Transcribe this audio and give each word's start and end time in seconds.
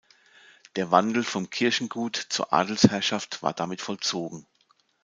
Der 0.77 0.89
Wandel 0.89 1.23
vom 1.23 1.51
Kirchengut 1.51 2.15
zur 2.15 2.51
Adelsherrschaft 2.53 3.43
war 3.43 3.53
damit 3.53 3.81
vollzogen. 3.81 4.47